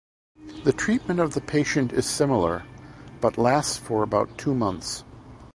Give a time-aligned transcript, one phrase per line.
[0.63, 2.63] The treatment of the patient is similar,
[3.19, 5.03] but lasts for about two months.